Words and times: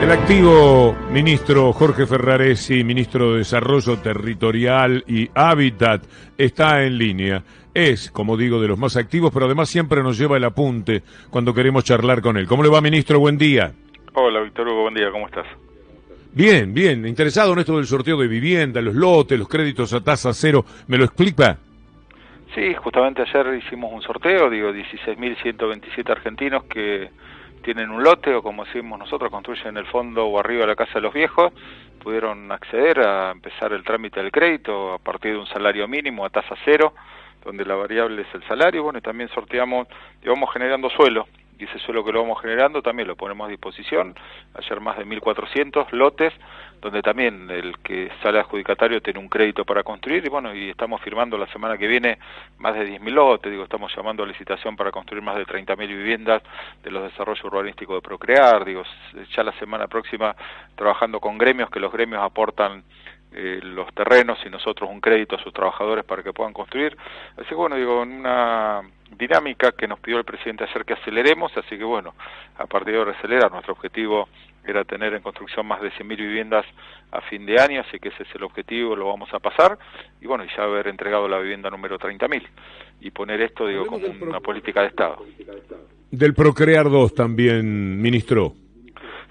El 0.00 0.12
activo 0.12 0.94
ministro 1.10 1.72
Jorge 1.72 2.06
Ferraresi, 2.06 2.84
ministro 2.84 3.32
de 3.32 3.38
Desarrollo 3.38 3.98
Territorial 3.98 5.02
y 5.06 5.28
Hábitat, 5.34 6.04
está 6.38 6.84
en 6.84 6.96
línea. 6.96 7.42
Es, 7.74 8.10
como 8.10 8.36
digo, 8.36 8.60
de 8.60 8.68
los 8.68 8.78
más 8.78 8.96
activos, 8.96 9.32
pero 9.34 9.46
además 9.46 9.68
siempre 9.68 10.02
nos 10.02 10.16
lleva 10.16 10.36
el 10.36 10.44
apunte 10.44 11.02
cuando 11.30 11.52
queremos 11.52 11.84
charlar 11.84 12.22
con 12.22 12.36
él. 12.36 12.46
¿Cómo 12.46 12.62
le 12.62 12.68
va, 12.68 12.80
ministro? 12.80 13.18
Buen 13.18 13.36
día. 13.36 13.72
Hola, 14.14 14.40
Víctor 14.40 14.68
Hugo, 14.68 14.82
buen 14.82 14.94
día, 14.94 15.10
¿cómo 15.10 15.26
estás? 15.26 15.46
Bien, 16.32 16.72
bien. 16.72 17.04
Interesado 17.04 17.52
en 17.52 17.58
esto 17.58 17.76
del 17.76 17.86
sorteo 17.86 18.16
de 18.18 18.28
vivienda, 18.28 18.80
los 18.80 18.94
lotes, 18.94 19.38
los 19.38 19.48
créditos 19.48 19.92
a 19.92 20.00
tasa 20.00 20.32
cero. 20.32 20.64
¿Me 20.86 20.96
lo 20.96 21.04
explica? 21.04 21.58
Sí, 22.54 22.72
justamente 22.74 23.22
ayer 23.22 23.62
hicimos 23.62 23.92
un 23.92 24.02
sorteo, 24.02 24.48
digo, 24.48 24.70
16.127 24.70 26.10
argentinos 26.10 26.64
que 26.64 27.10
tienen 27.74 27.90
un 27.90 28.02
lote 28.02 28.34
o 28.34 28.42
como 28.42 28.64
decimos 28.64 28.98
nosotros, 28.98 29.30
construyen 29.30 29.76
el 29.76 29.84
fondo 29.84 30.24
o 30.24 30.40
arriba 30.40 30.62
de 30.62 30.68
la 30.68 30.74
casa 30.74 30.94
de 30.94 31.00
los 31.02 31.12
viejos, 31.12 31.52
pudieron 32.02 32.50
acceder 32.50 32.98
a 33.00 33.30
empezar 33.30 33.74
el 33.74 33.84
trámite 33.84 34.22
del 34.22 34.32
crédito 34.32 34.94
a 34.94 34.98
partir 34.98 35.32
de 35.32 35.38
un 35.40 35.46
salario 35.48 35.86
mínimo 35.86 36.24
a 36.24 36.30
tasa 36.30 36.54
cero, 36.64 36.94
donde 37.44 37.66
la 37.66 37.74
variable 37.74 38.22
es 38.22 38.28
el 38.34 38.42
salario, 38.44 38.84
bueno, 38.84 39.00
y 39.00 39.02
también 39.02 39.28
sorteamos, 39.34 39.86
y 40.22 40.28
vamos 40.28 40.50
generando 40.50 40.88
suelo, 40.88 41.28
y 41.58 41.64
ese 41.64 41.78
suelo 41.80 42.04
que 42.04 42.12
lo 42.12 42.22
vamos 42.22 42.40
generando 42.40 42.82
también 42.82 43.08
lo 43.08 43.16
ponemos 43.16 43.46
a 43.46 43.50
disposición. 43.50 44.14
Ayer 44.54 44.80
más 44.80 44.96
de 44.96 45.04
1.400 45.04 45.90
lotes, 45.92 46.32
donde 46.80 47.02
también 47.02 47.50
el 47.50 47.78
que 47.78 48.10
sale 48.22 48.38
adjudicatario 48.38 49.02
tiene 49.02 49.18
un 49.18 49.28
crédito 49.28 49.64
para 49.64 49.82
construir 49.82 50.24
y 50.24 50.28
bueno, 50.28 50.54
y 50.54 50.70
estamos 50.70 51.00
firmando 51.02 51.36
la 51.36 51.48
semana 51.48 51.76
que 51.76 51.88
viene 51.88 52.18
más 52.58 52.74
de 52.74 52.88
10.000 52.88 53.10
lotes, 53.10 53.50
digo, 53.50 53.64
estamos 53.64 53.94
llamando 53.94 54.22
a 54.22 54.26
licitación 54.26 54.76
para 54.76 54.92
construir 54.92 55.22
más 55.22 55.36
de 55.36 55.46
30.000 55.46 55.88
viviendas 55.88 56.42
de 56.82 56.90
los 56.90 57.02
desarrollos 57.02 57.44
urbanísticos 57.44 57.96
de 57.96 58.02
Procrear, 58.02 58.64
digo, 58.64 58.82
ya 59.34 59.42
la 59.42 59.52
semana 59.58 59.88
próxima 59.88 60.36
trabajando 60.76 61.18
con 61.18 61.36
gremios, 61.38 61.70
que 61.70 61.80
los 61.80 61.92
gremios 61.92 62.22
aportan 62.22 62.84
eh, 63.32 63.60
los 63.62 63.92
terrenos 63.94 64.38
y 64.46 64.50
nosotros 64.50 64.88
un 64.90 65.00
crédito 65.00 65.36
a 65.36 65.42
sus 65.42 65.52
trabajadores 65.52 66.04
para 66.04 66.22
que 66.22 66.32
puedan 66.32 66.52
construir. 66.52 66.96
Así 67.36 67.48
que 67.48 67.54
bueno, 67.54 67.76
digo, 67.76 68.02
una 68.02 68.82
dinámica 69.16 69.72
que 69.72 69.86
nos 69.86 70.00
pidió 70.00 70.18
el 70.18 70.24
presidente 70.24 70.64
ayer 70.64 70.84
que 70.84 70.94
aceleremos, 70.94 71.56
así 71.56 71.76
que 71.76 71.84
bueno, 71.84 72.14
a 72.56 72.66
partir 72.66 72.94
de 72.94 72.98
ahora 72.98 73.12
acelerar. 73.12 73.50
Nuestro 73.50 73.74
objetivo 73.74 74.28
era 74.64 74.84
tener 74.84 75.14
en 75.14 75.22
construcción 75.22 75.66
más 75.66 75.80
de 75.80 75.90
100.000 75.92 76.16
viviendas 76.16 76.66
a 77.10 77.20
fin 77.22 77.46
de 77.46 77.60
año, 77.60 77.80
así 77.80 77.98
que 77.98 78.08
ese 78.08 78.22
es 78.22 78.34
el 78.34 78.42
objetivo, 78.42 78.94
lo 78.94 79.06
vamos 79.06 79.32
a 79.32 79.38
pasar, 79.38 79.78
y 80.20 80.26
bueno, 80.26 80.44
y 80.44 80.48
ya 80.54 80.64
haber 80.64 80.88
entregado 80.88 81.26
la 81.26 81.38
vivienda 81.38 81.70
número 81.70 81.98
30.000, 81.98 82.42
y 83.00 83.10
poner 83.10 83.40
esto, 83.40 83.66
digo, 83.66 83.86
como 83.86 84.06
una 84.20 84.40
política 84.40 84.82
de 84.82 84.88
Estado. 84.88 85.24
Del 86.10 86.34
Procrear 86.34 86.90
2 86.90 87.14
también, 87.14 88.00
ministro. 88.00 88.52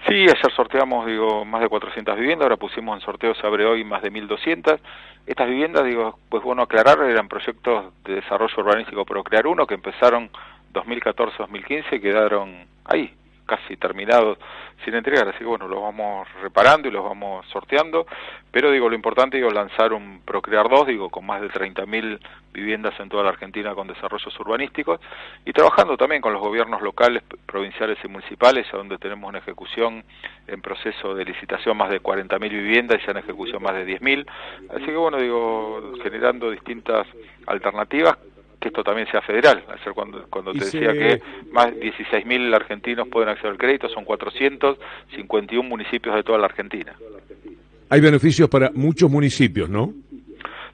Sí, 0.08 0.14
ayer 0.22 0.52
sorteamos, 0.56 1.04
digo, 1.04 1.44
más 1.44 1.60
de 1.60 1.68
400 1.68 2.16
viviendas, 2.16 2.46
ahora 2.46 2.56
pusimos 2.56 2.96
en 2.96 3.04
sorteo, 3.04 3.34
se 3.34 3.46
abre 3.46 3.66
hoy 3.66 3.84
más 3.84 4.00
de 4.00 4.10
1.200. 4.10 4.80
Estas 5.26 5.46
viviendas, 5.46 5.84
digo, 5.84 6.18
pues 6.30 6.42
bueno 6.42 6.62
aclarar, 6.62 6.98
eran 7.02 7.28
proyectos 7.28 7.92
de 8.04 8.14
desarrollo 8.14 8.54
urbanístico 8.56 9.04
Procrear 9.04 9.46
1 9.46 9.66
que 9.66 9.74
empezaron 9.74 10.30
2014-2015 10.72 11.84
y 11.92 12.00
quedaron 12.00 12.66
ahí, 12.86 13.12
casi 13.48 13.76
terminados 13.76 14.38
sin 14.84 14.94
entregar, 14.94 15.26
así 15.26 15.38
que 15.38 15.44
bueno, 15.44 15.66
los 15.66 15.82
vamos 15.82 16.28
reparando 16.42 16.86
y 16.86 16.92
los 16.92 17.02
vamos 17.02 17.44
sorteando, 17.48 18.06
pero 18.52 18.70
digo, 18.70 18.88
lo 18.88 18.94
importante 18.94 19.44
es 19.44 19.52
lanzar 19.52 19.92
un 19.92 20.20
Procrear 20.24 20.68
2, 20.68 20.86
digo, 20.86 21.10
con 21.10 21.26
más 21.26 21.40
de 21.40 21.48
30.000 21.48 22.20
viviendas 22.52 22.98
en 23.00 23.08
toda 23.08 23.24
la 23.24 23.30
Argentina 23.30 23.74
con 23.74 23.88
desarrollos 23.88 24.38
urbanísticos 24.38 25.00
y 25.44 25.52
trabajando 25.52 25.96
también 25.96 26.20
con 26.20 26.32
los 26.32 26.42
gobiernos 26.42 26.82
locales, 26.82 27.22
provinciales 27.46 27.98
y 28.04 28.08
municipales, 28.08 28.66
donde 28.70 28.98
tenemos 28.98 29.28
una 29.28 29.38
ejecución 29.38 30.04
en 30.46 30.60
proceso 30.60 31.14
de 31.14 31.24
licitación 31.24 31.76
más 31.76 31.90
de 31.90 32.02
40.000 32.02 32.48
viviendas 32.50 33.00
y 33.02 33.06
ya 33.06 33.12
en 33.12 33.18
ejecución 33.18 33.62
más 33.62 33.74
de 33.74 33.86
10.000, 33.86 34.26
así 34.74 34.84
que 34.84 34.96
bueno, 34.96 35.18
digo, 35.18 35.94
generando 36.02 36.50
distintas 36.50 37.06
alternativas 37.46 38.16
que 38.60 38.68
esto 38.68 38.82
también 38.82 39.08
sea 39.10 39.22
federal. 39.22 39.64
Ayer 39.68 39.92
cuando, 39.94 40.26
cuando 40.28 40.52
te 40.52 40.64
decía 40.64 40.92
que 40.92 41.20
más 41.52 41.74
de 41.74 41.92
16.000 41.92 42.54
argentinos 42.54 43.08
pueden 43.08 43.28
acceder 43.28 43.52
al 43.52 43.58
crédito, 43.58 43.88
son 43.88 44.04
451 44.04 45.68
municipios 45.68 46.14
de 46.14 46.22
toda 46.22 46.38
la 46.38 46.46
Argentina. 46.46 46.94
Hay 47.90 48.00
beneficios 48.00 48.48
para 48.48 48.70
muchos 48.74 49.10
municipios, 49.10 49.68
¿no? 49.68 49.92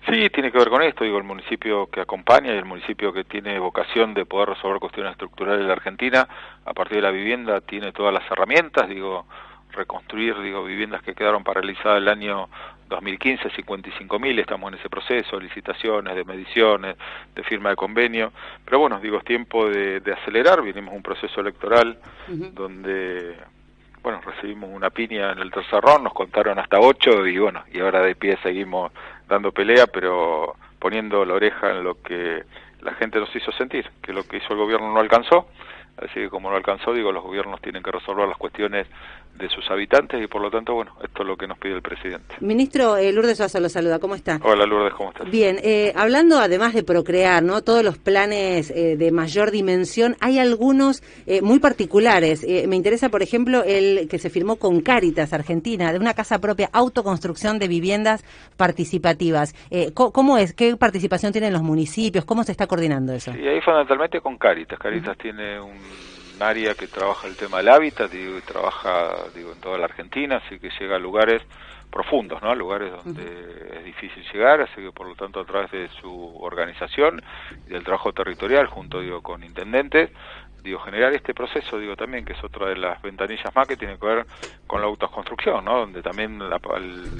Sí, 0.08 0.28
tiene 0.30 0.52
que 0.52 0.58
ver 0.58 0.68
con 0.68 0.82
esto, 0.82 1.04
digo, 1.04 1.16
el 1.16 1.24
municipio 1.24 1.86
que 1.86 2.00
acompaña 2.00 2.52
y 2.54 2.58
el 2.58 2.66
municipio 2.66 3.12
que 3.12 3.24
tiene 3.24 3.58
vocación 3.58 4.12
de 4.12 4.26
poder 4.26 4.50
resolver 4.50 4.78
cuestiones 4.78 5.12
estructurales 5.12 5.60
de 5.60 5.66
la 5.66 5.72
Argentina, 5.72 6.28
a 6.64 6.74
partir 6.74 6.96
de 6.96 7.02
la 7.02 7.10
vivienda 7.10 7.62
tiene 7.62 7.90
todas 7.92 8.12
las 8.12 8.30
herramientas, 8.30 8.86
digo, 8.88 9.26
reconstruir, 9.74 10.40
digo, 10.40 10.64
viviendas 10.64 11.02
que 11.02 11.14
quedaron 11.14 11.44
paralizadas 11.44 11.98
el 11.98 12.08
año 12.08 12.48
2015, 12.88 13.50
55.000, 13.50 14.40
estamos 14.40 14.72
en 14.72 14.78
ese 14.78 14.88
proceso, 14.88 15.38
licitaciones, 15.40 16.14
de 16.14 16.24
mediciones, 16.24 16.96
de 17.34 17.42
firma 17.42 17.70
de 17.70 17.76
convenio, 17.76 18.32
pero 18.64 18.78
bueno, 18.78 19.00
digo, 19.00 19.18
es 19.18 19.24
tiempo 19.24 19.68
de, 19.68 20.00
acelerar, 20.12 20.62
vinimos 20.62 20.94
un 20.94 21.02
proceso 21.02 21.40
electoral 21.40 21.98
donde, 22.28 23.36
bueno, 24.02 24.20
recibimos 24.20 24.70
una 24.70 24.90
piña 24.90 25.32
en 25.32 25.38
el 25.38 25.50
tercer 25.50 25.80
round, 25.80 26.04
nos 26.04 26.14
contaron 26.14 26.58
hasta 26.58 26.78
ocho 26.78 27.26
y 27.26 27.38
bueno, 27.38 27.64
y 27.72 27.80
ahora 27.80 28.02
de 28.02 28.14
pie 28.14 28.38
seguimos 28.42 28.92
dando 29.28 29.50
pelea, 29.52 29.86
pero 29.86 30.54
poniendo 30.78 31.24
la 31.24 31.34
oreja 31.34 31.70
en 31.70 31.82
lo 31.82 32.00
que 32.02 32.44
la 32.82 32.92
gente 32.94 33.18
nos 33.18 33.34
hizo 33.34 33.50
sentir, 33.52 33.90
que 34.02 34.12
lo 34.12 34.24
que 34.24 34.36
hizo 34.36 34.52
el 34.52 34.58
gobierno 34.58 34.92
no 34.92 35.00
alcanzó, 35.00 35.48
Así 35.96 36.14
que 36.14 36.28
como 36.28 36.50
no 36.50 36.56
alcanzó, 36.56 36.92
digo, 36.92 37.12
los 37.12 37.22
gobiernos 37.22 37.60
tienen 37.60 37.82
que 37.82 37.90
resolver 37.90 38.26
las 38.28 38.36
cuestiones 38.36 38.86
de 39.38 39.48
sus 39.48 39.68
habitantes 39.68 40.22
y 40.22 40.28
por 40.28 40.40
lo 40.40 40.50
tanto, 40.50 40.74
bueno, 40.74 40.92
esto 41.02 41.22
es 41.22 41.28
lo 41.28 41.36
que 41.36 41.48
nos 41.48 41.58
pide 41.58 41.74
el 41.74 41.82
presidente. 41.82 42.36
Ministro 42.40 42.96
eh, 42.96 43.12
Lourdes 43.12 43.38
Sosa 43.38 43.58
lo 43.58 43.68
saluda, 43.68 43.98
¿cómo 43.98 44.14
está? 44.14 44.38
Hola 44.42 44.64
Lourdes, 44.64 44.94
¿cómo 44.94 45.10
estás? 45.10 45.28
Bien, 45.28 45.58
eh, 45.62 45.92
hablando 45.96 46.38
además 46.38 46.72
de 46.72 46.84
procrear, 46.84 47.42
¿no? 47.42 47.62
Todos 47.62 47.82
los 47.82 47.98
planes 47.98 48.70
eh, 48.70 48.96
de 48.96 49.10
mayor 49.10 49.50
dimensión, 49.50 50.16
hay 50.20 50.38
algunos 50.38 51.02
eh, 51.26 51.42
muy 51.42 51.58
particulares. 51.58 52.46
me 52.68 52.76
interesa, 52.76 53.08
por 53.08 53.22
ejemplo, 53.22 53.64
el 53.64 54.08
que 54.08 54.18
se 54.18 54.30
firmó 54.30 54.56
con 54.56 54.80
Cáritas 54.82 55.32
Argentina, 55.32 55.92
de 55.92 55.98
una 55.98 56.14
casa 56.14 56.38
propia, 56.38 56.70
autoconstrucción 56.72 57.58
de 57.58 57.66
viviendas 57.66 58.24
participativas. 58.56 59.54
¿Cómo 59.94 60.38
es? 60.38 60.54
¿Qué 60.54 60.76
participación 60.76 61.32
tienen 61.32 61.52
los 61.52 61.62
municipios? 61.62 62.24
¿Cómo 62.24 62.44
se 62.44 62.52
está 62.52 62.66
coordinando 62.66 63.12
eso? 63.12 63.32
Sí, 63.32 63.46
ahí 63.46 63.60
fundamentalmente 63.60 64.20
con 64.20 64.36
Cáritas. 64.36 64.78
Cáritas 64.78 65.16
tiene 65.18 65.60
un 65.60 65.76
área 66.40 66.74
que 66.74 66.88
trabaja 66.88 67.26
el 67.28 67.36
tema 67.36 67.58
del 67.58 67.68
hábitat 67.68 68.12
y 68.12 68.40
trabaja 68.42 69.30
digo, 69.34 69.52
en 69.52 69.60
toda 69.60 69.78
la 69.78 69.84
Argentina, 69.84 70.42
así 70.44 70.58
que 70.58 70.70
llega 70.78 70.96
a 70.96 70.98
lugares 70.98 71.42
profundos, 71.90 72.42
¿no? 72.42 72.54
lugares 72.54 72.92
donde 73.04 73.22
es 73.76 73.84
difícil 73.84 74.24
llegar, 74.32 74.60
así 74.60 74.76
que 74.76 74.92
por 74.92 75.06
lo 75.06 75.14
tanto 75.14 75.40
a 75.40 75.44
través 75.44 75.70
de 75.70 75.88
su 76.00 76.36
organización 76.42 77.22
y 77.66 77.70
del 77.70 77.84
trabajo 77.84 78.12
territorial 78.12 78.66
junto 78.66 79.00
digo, 79.00 79.22
con 79.22 79.44
intendentes, 79.44 80.10
digo, 80.64 80.80
generar 80.80 81.12
este 81.12 81.34
proceso, 81.34 81.78
digo, 81.78 81.94
también, 81.94 82.24
que 82.24 82.32
es 82.32 82.42
otra 82.42 82.68
de 82.68 82.76
las 82.76 83.00
ventanillas 83.02 83.54
más 83.54 83.68
que 83.68 83.76
tiene 83.76 83.98
que 83.98 84.06
ver 84.06 84.26
con 84.66 84.80
la 84.80 84.86
autoconstrucción, 84.86 85.62
¿no? 85.62 85.80
Donde 85.80 86.02
también 86.02 86.38
la, 86.38 86.58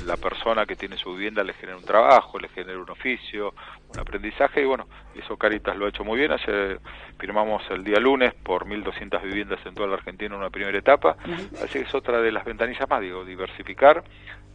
la 0.07 0.17
persona 0.17 0.65
que 0.65 0.75
tiene 0.75 0.97
su 0.97 1.13
vivienda 1.13 1.45
le 1.45 1.53
genera 1.53 1.77
un 1.77 1.85
trabajo, 1.85 2.39
le 2.39 2.49
genera 2.49 2.79
un 2.79 2.89
oficio, 2.89 3.55
un 3.93 4.01
aprendizaje, 4.01 4.63
y 4.63 4.65
bueno, 4.65 4.87
eso 5.15 5.37
Caritas 5.37 5.77
lo 5.77 5.85
ha 5.85 5.91
hecho 5.91 6.05
muy 6.05 6.19
bien. 6.19 6.33
Ayer 6.33 6.81
firmamos 7.19 7.63
el 7.71 7.85
día 7.85 8.01
lunes 8.01 8.33
por 8.33 8.65
1.200 8.67 9.23
viviendas 9.23 9.61
en 9.67 9.75
toda 9.75 9.89
la 9.89 9.95
Argentina 9.95 10.35
en 10.35 10.41
una 10.41 10.51
primera 10.51 10.79
etapa, 10.79 11.17
así 11.63 11.81
que 11.81 11.85
es 11.85 11.95
otra 11.95 12.23
de 12.23 12.33
las 12.33 12.47
ventanillas 12.47 12.89
más, 12.89 13.03
digo, 13.03 13.27
diversificar 13.27 14.03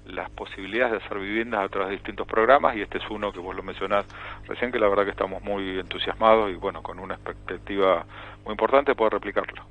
las 0.09 0.29
posibilidades 0.31 0.93
de 0.93 1.05
hacer 1.05 1.19
viviendas 1.19 1.65
a 1.65 1.69
través 1.69 1.89
de 1.89 1.95
distintos 1.95 2.27
programas 2.27 2.75
y 2.75 2.81
este 2.81 2.97
es 2.97 3.03
uno 3.09 3.31
que 3.31 3.39
vos 3.39 3.55
lo 3.55 3.63
mencionás 3.63 4.05
recién 4.47 4.71
que 4.71 4.79
la 4.79 4.87
verdad 4.87 5.05
que 5.05 5.11
estamos 5.11 5.43
muy 5.43 5.79
entusiasmados 5.79 6.51
y 6.51 6.55
bueno 6.55 6.81
con 6.81 6.99
una 6.99 7.15
expectativa 7.15 8.05
muy 8.43 8.51
importante 8.51 8.95
poder 8.95 9.13
replicarlo. 9.13 9.63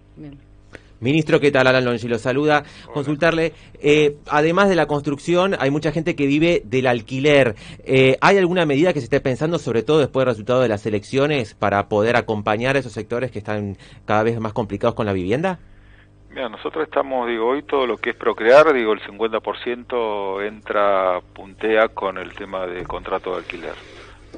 Ministro, 1.00 1.38
¿qué 1.38 1.52
tal? 1.52 1.68
Alan 1.68 1.84
Longi 1.84 2.08
lo 2.08 2.18
saluda. 2.18 2.64
Consultarle, 2.92 3.52
eh, 3.80 4.16
además 4.26 4.68
de 4.68 4.74
la 4.74 4.86
construcción, 4.86 5.54
hay 5.58 5.70
mucha 5.70 5.92
gente 5.92 6.16
que 6.16 6.26
vive 6.26 6.62
del 6.64 6.88
alquiler. 6.88 7.54
Eh, 7.84 8.16
¿Hay 8.20 8.36
alguna 8.36 8.66
medida 8.66 8.92
que 8.92 8.98
se 8.98 9.04
esté 9.04 9.20
pensando, 9.20 9.60
sobre 9.60 9.84
todo 9.84 10.00
después 10.00 10.24
del 10.24 10.32
resultado 10.34 10.60
de 10.60 10.68
las 10.68 10.84
elecciones, 10.86 11.54
para 11.54 11.88
poder 11.88 12.16
acompañar 12.16 12.74
a 12.74 12.80
esos 12.80 12.92
sectores 12.92 13.30
que 13.30 13.38
están 13.38 13.76
cada 14.06 14.24
vez 14.24 14.40
más 14.40 14.52
complicados 14.52 14.96
con 14.96 15.06
la 15.06 15.12
vivienda? 15.12 15.60
Mira, 16.30 16.48
nosotros 16.48 16.84
estamos, 16.84 17.26
digo, 17.26 17.46
hoy 17.48 17.62
todo 17.62 17.86
lo 17.86 17.96
que 17.96 18.10
es 18.10 18.16
procrear, 18.16 18.72
digo, 18.72 18.92
el 18.92 19.00
50% 19.00 20.46
entra, 20.46 21.20
puntea 21.32 21.88
con 21.88 22.18
el 22.18 22.34
tema 22.34 22.66
de 22.66 22.84
contrato 22.84 23.30
de 23.30 23.38
alquiler. 23.38 23.74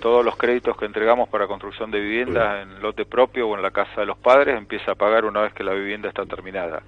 Todos 0.00 0.25
los 0.25 0.37
créditos 0.37 0.76
que 0.76 0.87
entregamos 0.87 1.28
para 1.28 1.48
construcción 1.48 1.90
de 1.90 2.00
viviendas 2.00 2.62
en 2.62 2.81
lote 2.81 3.04
propio 3.04 3.48
o 3.48 3.56
en 3.56 3.62
la 3.62 3.72
casa 3.72 4.00
de 4.00 4.06
los 4.06 4.16
padres 4.16 4.56
empieza 4.56 4.92
a 4.92 4.94
pagar 4.94 5.25
una 5.25 5.40
vez 5.40 5.52
que 5.52 5.64
la 5.64 5.72
vivienda 5.72 6.08
está 6.08 6.25
terminada. 6.26 6.82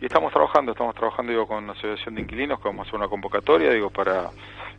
Y 0.00 0.06
estamos 0.06 0.32
trabajando, 0.32 0.72
estamos 0.72 0.94
trabajando, 0.94 1.32
digo, 1.32 1.46
con 1.46 1.62
una 1.62 1.72
asociación 1.72 2.14
de 2.14 2.22
inquilinos 2.22 2.58
que 2.58 2.68
vamos 2.68 2.86
a 2.86 2.88
hacer 2.88 2.98
una 2.98 3.08
convocatoria, 3.08 3.70
digo, 3.70 3.90
para 3.90 4.30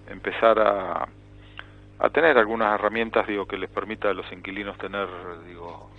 empezar 0.09 0.59
a, 0.59 1.07
a 2.00 2.09
tener 2.09 2.38
algunas 2.38 2.73
herramientas, 2.73 3.27
digo, 3.27 3.45
que 3.45 3.57
les 3.57 3.69
permita 3.69 4.09
a 4.09 4.13
los 4.13 4.30
inquilinos 4.31 4.77
tener, 4.77 5.07
digo, 5.47 5.89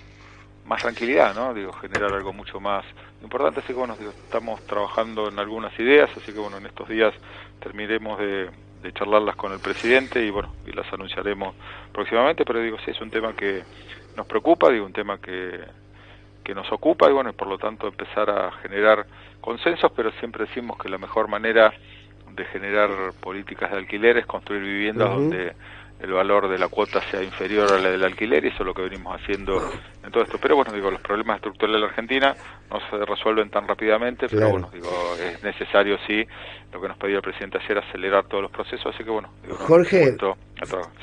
más 0.69 0.83
tranquilidad, 0.83 1.35
¿no? 1.35 1.55
Digo, 1.55 1.73
generar 1.73 2.13
algo 2.13 2.33
mucho 2.33 2.61
más 2.61 2.85
importante. 3.23 3.61
Así 3.61 3.69
que 3.69 3.79
bueno, 3.79 3.97
digo, 3.99 4.11
estamos 4.11 4.65
trabajando 4.67 5.29
en 5.29 5.39
algunas 5.39 5.77
ideas, 5.81 6.11
así 6.17 6.33
que 6.33 6.39
bueno, 6.39 6.59
en 6.59 6.67
estos 6.67 6.89
días 6.89 7.15
terminaremos 7.61 8.19
de, 8.19 8.51
de 8.83 8.93
charlarlas 8.93 9.35
con 9.37 9.53
el 9.53 9.61
presidente 9.61 10.25
y 10.25 10.31
bueno, 10.31 10.55
y 10.67 10.73
las 10.73 10.91
anunciaremos 10.93 11.55
próximamente, 11.93 12.45
pero 12.45 12.61
digo, 12.61 12.77
sí, 12.85 12.91
es 12.91 13.01
un 13.01 13.11
tema 13.11 13.33
que 13.33 13.65
nos 14.17 14.27
preocupa, 14.27 14.71
digo, 14.71 14.85
un 14.85 14.93
tema 14.93 15.19
que, 15.19 15.59
que 16.45 16.55
nos 16.55 16.71
ocupa 16.71 17.09
y 17.09 17.13
bueno, 17.13 17.33
por 17.33 17.49
lo 17.49 17.59
tanto 17.59 17.89
empezar 17.89 18.31
a 18.31 18.53
generar 18.63 19.07
consensos, 19.41 19.91
pero 19.97 20.13
siempre 20.13 20.45
decimos 20.45 20.79
que 20.79 20.89
la 20.89 20.99
mejor 20.99 21.29
manera 21.29 21.73
de 22.31 22.45
generar 22.47 22.91
políticas 23.21 23.71
de 23.71 23.79
alquiler 23.79 24.19
es 24.19 24.27
construir 24.27 24.63
viviendas 24.63 25.11
donde 25.11 25.55
el 26.01 26.13
valor 26.13 26.49
de 26.49 26.59
la 26.59 26.69
cuota 26.69 27.01
sea 27.11 27.23
inferior 27.23 27.73
a 27.73 27.79
la 27.79 27.91
del 27.91 28.05
alquiler 28.05 28.45
y 28.45 28.49
eso 28.49 28.59
es 28.61 28.67
lo 28.67 28.75
que 28.75 28.83
venimos 28.83 29.21
haciendo 29.21 29.61
en 30.05 30.11
todo 30.13 30.23
esto. 30.23 30.39
Pero 30.41 30.57
bueno, 30.57 30.73
digo, 30.73 30.91
los 30.91 31.01
problemas 31.01 31.37
estructurales 31.37 31.77
de 31.77 31.81
la 31.81 31.87
Argentina 31.89 32.37
no 32.71 32.79
se 32.91 33.05
resuelven 33.05 33.51
tan 33.51 33.67
rápidamente, 33.67 34.27
pero 34.29 34.51
bueno, 34.51 34.71
digo, 34.73 34.89
es 35.21 35.43
necesario 35.43 35.97
sí, 36.07 36.25
lo 36.73 36.81
que 36.81 36.89
nos 36.89 36.99
pedía 36.99 37.17
el 37.17 37.23
presidente 37.23 37.59
ayer, 37.59 37.79
acelerar 37.79 38.27
todos 38.27 38.43
los 38.43 38.53
procesos, 38.53 38.95
así 38.95 39.03
que 39.03 39.11
bueno. 39.11 39.31
Digo, 39.43 39.57
Jorge, 39.57 40.17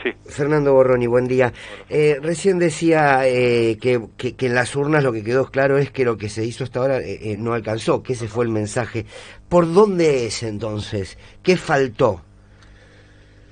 sí. 0.04 0.12
Fernando 0.30 0.74
Borroni, 0.74 1.08
buen 1.08 1.28
día. 1.28 1.52
Eh, 1.90 2.18
recién 2.22 2.60
decía 2.60 3.28
eh, 3.28 3.78
que, 3.82 4.02
que, 4.18 4.46
en 4.46 4.56
las 4.56 4.76
urnas 4.76 5.04
lo 5.04 5.12
que 5.12 5.24
quedó 5.24 5.50
claro 5.50 5.78
es 5.78 5.92
que 5.92 6.06
lo 6.06 6.18
que 6.18 6.30
se 6.30 6.46
hizo 6.46 6.64
hasta 6.64 6.80
ahora 6.80 7.00
eh, 7.00 7.36
no 7.38 7.54
alcanzó, 7.54 8.02
que 8.02 8.14
ese 8.14 8.28
fue 8.28 8.46
el 8.46 8.52
mensaje. 8.52 9.06
¿Por 9.50 9.72
dónde 9.74 10.26
es 10.28 10.44
entonces? 10.44 11.18
¿Qué 11.44 11.58
faltó? 11.58 12.22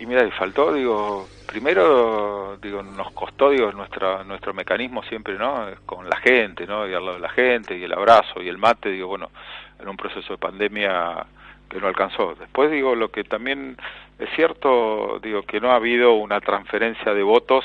Y 0.03 0.05
mira, 0.05 0.25
y 0.25 0.31
faltó, 0.31 0.73
digo, 0.73 1.29
primero, 1.47 2.57
digo, 2.61 2.83
nos 2.83 3.13
costó, 3.13 3.51
digo, 3.51 3.71
nuestra, 3.71 4.25
nuestro 4.25 4.53
mecanismo 4.53 5.01
siempre, 5.03 5.35
¿no? 5.35 5.65
Con 5.85 6.09
la 6.09 6.17
gente, 6.17 6.67
¿no? 6.67 6.85
Y 6.85 6.94
al 6.94 7.05
lado 7.05 7.13
de 7.13 7.21
la 7.21 7.29
gente, 7.29 7.77
y 7.77 7.85
el 7.85 7.94
abrazo, 7.94 8.41
y 8.41 8.50
el 8.50 8.57
mate, 8.57 8.89
digo, 8.89 9.07
bueno, 9.07 9.31
en 9.79 9.88
un 9.88 9.95
proceso 9.95 10.33
de 10.33 10.38
pandemia 10.38 11.25
que 11.69 11.79
no 11.79 11.88
alcanzó. 11.88 12.35
Después, 12.38 12.69
digo, 12.69 12.95
lo 12.95 13.11
que 13.11 13.23
también 13.23 13.77
es 14.19 14.29
cierto, 14.35 15.21
digo, 15.23 15.44
que 15.44 15.61
no 15.61 15.71
ha 15.71 15.75
habido 15.75 16.15
una 16.15 16.41
transferencia 16.41 17.13
de 17.13 17.23
votos 17.23 17.63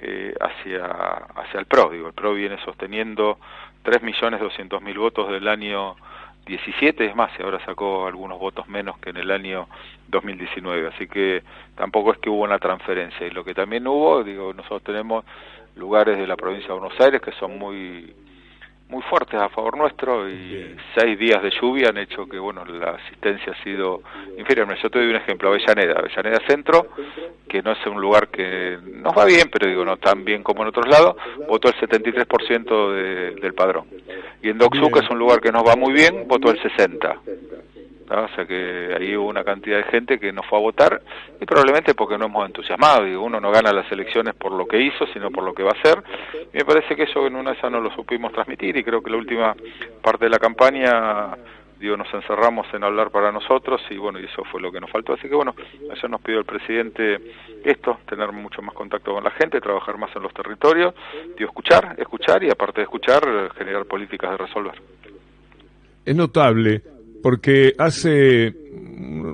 eh, 0.00 0.32
hacia, 0.40 0.86
hacia 0.86 1.60
el 1.60 1.66
PRO, 1.66 1.90
digo, 1.90 2.06
el 2.06 2.14
PRO 2.14 2.32
viene 2.32 2.56
sosteniendo 2.64 3.38
3.200.000 3.84 4.98
votos 4.98 5.30
del 5.30 5.46
año 5.46 5.96
17, 6.48 7.04
es 7.04 7.14
más, 7.14 7.30
y 7.38 7.42
ahora 7.42 7.64
sacó 7.64 8.06
algunos 8.06 8.38
votos 8.38 8.66
menos 8.68 8.98
que 8.98 9.10
en 9.10 9.18
el 9.18 9.30
año 9.30 9.68
2019, 10.08 10.88
así 10.88 11.06
que 11.06 11.42
tampoco 11.76 12.12
es 12.12 12.18
que 12.18 12.30
hubo 12.30 12.42
una 12.42 12.58
transferencia. 12.58 13.26
Y 13.26 13.30
lo 13.30 13.44
que 13.44 13.54
también 13.54 13.86
hubo, 13.86 14.24
digo, 14.24 14.52
nosotros 14.54 14.82
tenemos 14.82 15.24
lugares 15.76 16.18
de 16.18 16.26
la 16.26 16.36
provincia 16.36 16.68
de 16.68 16.80
Buenos 16.80 16.98
Aires 17.00 17.20
que 17.20 17.32
son 17.32 17.58
muy 17.58 18.12
muy 18.88 19.02
fuertes 19.02 19.38
a 19.38 19.50
favor 19.50 19.76
nuestro 19.76 20.28
y 20.30 20.74
seis 20.98 21.18
días 21.18 21.42
de 21.42 21.50
lluvia 21.50 21.90
han 21.90 21.98
hecho 21.98 22.26
que 22.26 22.38
bueno 22.38 22.64
la 22.64 22.92
asistencia 22.92 23.52
ha 23.52 23.62
sido 23.62 24.02
inferior. 24.38 24.66
Yo 24.82 24.90
te 24.90 24.98
doy 24.98 25.08
un 25.08 25.16
ejemplo, 25.16 25.50
Avellaneda, 25.50 25.98
Avellaneda 25.98 26.40
Centro, 26.46 26.88
que 27.46 27.62
no 27.62 27.72
es 27.72 27.86
un 27.86 28.00
lugar 28.00 28.28
que 28.28 28.78
nos 28.82 29.16
va 29.16 29.26
bien, 29.26 29.50
pero 29.52 29.68
digo 29.68 29.84
no 29.84 29.98
tan 29.98 30.24
bien 30.24 30.42
como 30.42 30.62
en 30.62 30.68
otros 30.68 30.88
lados, 30.88 31.16
votó 31.46 31.68
el 31.68 31.74
73% 31.74 32.92
de, 32.92 33.30
del 33.32 33.54
padrón. 33.54 33.86
Y 34.42 34.50
en 34.50 34.58
Doxu, 34.58 34.90
que 34.90 35.00
es 35.00 35.10
un 35.10 35.18
lugar 35.18 35.40
que 35.40 35.52
nos 35.52 35.64
va 35.66 35.76
muy 35.76 35.92
bien, 35.92 36.26
votó 36.28 36.50
el 36.50 36.60
60%. 36.60 37.18
O 38.10 38.28
sea 38.34 38.46
que 38.46 38.96
ahí 38.98 39.14
hubo 39.16 39.28
una 39.28 39.44
cantidad 39.44 39.76
de 39.76 39.82
gente 39.84 40.18
que 40.18 40.32
no 40.32 40.42
fue 40.42 40.58
a 40.58 40.62
votar 40.62 41.02
y 41.38 41.44
probablemente 41.44 41.94
porque 41.94 42.16
no 42.16 42.24
hemos 42.24 42.46
entusiasmado. 42.46 43.04
Digo, 43.04 43.22
uno 43.22 43.38
no 43.38 43.50
gana 43.50 43.70
las 43.70 43.90
elecciones 43.92 44.34
por 44.34 44.52
lo 44.52 44.66
que 44.66 44.80
hizo, 44.80 45.06
sino 45.12 45.30
por 45.30 45.44
lo 45.44 45.52
que 45.52 45.62
va 45.62 45.72
a 45.72 45.78
hacer. 45.78 46.02
Y 46.54 46.56
me 46.56 46.64
parece 46.64 46.96
que 46.96 47.02
eso 47.02 47.26
en 47.26 47.36
una 47.36 47.54
ya 47.60 47.68
no 47.68 47.80
lo 47.80 47.90
supimos 47.94 48.32
transmitir 48.32 48.78
y 48.78 48.84
creo 48.84 49.02
que 49.02 49.10
la 49.10 49.18
última 49.18 49.54
parte 50.02 50.24
de 50.24 50.30
la 50.30 50.38
campaña 50.38 51.36
digo, 51.78 51.96
nos 51.96 52.12
encerramos 52.12 52.66
en 52.74 52.84
hablar 52.84 53.10
para 53.10 53.30
nosotros 53.32 53.80
y 53.90 53.96
bueno, 53.96 54.20
y 54.20 54.24
eso 54.24 54.42
fue 54.50 54.60
lo 54.60 54.72
que 54.72 54.80
nos 54.80 54.90
faltó. 54.90 55.14
Así 55.14 55.28
que 55.28 55.34
bueno, 55.34 55.54
ayer 55.90 56.10
nos 56.10 56.20
pidió 56.20 56.38
el 56.38 56.44
presidente 56.44 57.18
esto, 57.64 57.98
tener 58.08 58.32
mucho 58.32 58.62
más 58.62 58.74
contacto 58.74 59.12
con 59.12 59.24
la 59.24 59.30
gente, 59.30 59.60
trabajar 59.60 59.98
más 59.98 60.14
en 60.16 60.22
los 60.22 60.32
territorios, 60.34 60.94
digo, 61.36 61.48
escuchar, 61.50 61.94
escuchar 61.98 62.42
y 62.44 62.50
aparte 62.50 62.80
de 62.80 62.84
escuchar, 62.84 63.22
generar 63.56 63.84
políticas 63.86 64.32
de 64.32 64.36
resolver. 64.36 64.74
Es 66.04 66.16
notable 66.16 66.82
porque 67.22 67.74
hace 67.78 68.54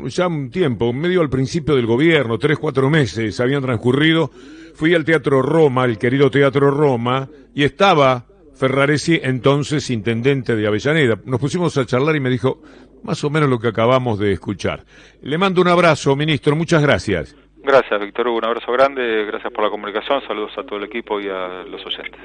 ya 0.06 0.26
un 0.26 0.50
tiempo, 0.50 0.92
medio 0.92 1.20
al 1.20 1.30
principio 1.30 1.74
del 1.74 1.86
gobierno, 1.86 2.38
tres, 2.38 2.58
cuatro 2.58 2.90
meses 2.90 3.38
habían 3.40 3.62
transcurrido, 3.62 4.30
fui 4.74 4.94
al 4.94 5.04
Teatro 5.04 5.42
Roma, 5.42 5.84
el 5.84 5.98
querido 5.98 6.30
Teatro 6.30 6.70
Roma, 6.70 7.28
y 7.54 7.64
estaba 7.64 8.24
Ferraresi, 8.54 9.20
entonces 9.22 9.90
intendente 9.90 10.56
de 10.56 10.66
Avellaneda. 10.66 11.18
Nos 11.24 11.40
pusimos 11.40 11.76
a 11.76 11.84
charlar 11.84 12.16
y 12.16 12.20
me 12.20 12.30
dijo 12.30 12.60
más 13.02 13.22
o 13.24 13.30
menos 13.30 13.48
lo 13.48 13.58
que 13.58 13.68
acabamos 13.68 14.18
de 14.18 14.32
escuchar. 14.32 14.84
Le 15.22 15.38
mando 15.38 15.60
un 15.60 15.68
abrazo, 15.68 16.16
ministro, 16.16 16.56
muchas 16.56 16.82
gracias. 16.82 17.36
Gracias, 17.62 17.98
Víctor 18.00 18.28
Hugo, 18.28 18.38
un 18.38 18.44
abrazo 18.44 18.70
grande, 18.72 19.24
gracias 19.24 19.52
por 19.52 19.64
la 19.64 19.70
comunicación, 19.70 20.20
saludos 20.26 20.52
a 20.58 20.64
todo 20.64 20.78
el 20.78 20.84
equipo 20.84 21.20
y 21.20 21.28
a 21.28 21.64
los 21.64 21.84
oyentes. 21.86 22.20